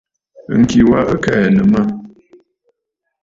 Ŋ̀ki 0.59 0.79
wa 0.89 0.99
ɨ 1.11 1.15
kɛ̀ɛ̀nə̀ 1.23 1.65
mə̂. 1.71 1.81